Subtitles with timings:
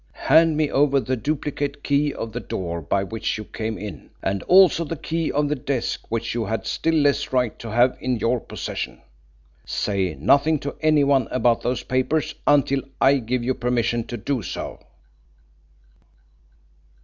[0.31, 4.41] Hand me over the duplicate key of the door by which you came in, and
[4.45, 8.15] also the key of the desk which you had still less right to have in
[8.17, 9.03] your possession.
[9.63, 14.79] Say nothing to anyone about those papers until I give you permission to do so."